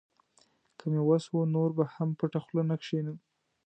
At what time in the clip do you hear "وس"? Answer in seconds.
1.07-1.25